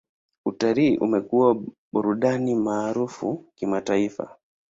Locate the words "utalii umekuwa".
0.45-1.63